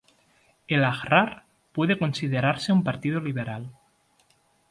[0.67, 3.71] El Ahrar puede considerarse un partido liberal.